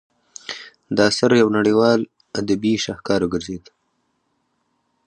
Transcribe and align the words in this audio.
دا 0.95 1.03
اثر 1.11 1.31
یو 1.41 1.49
نړیوال 1.57 1.99
ادبي 2.39 2.73
شاهکار 2.85 3.19
وګرځید. 3.23 3.65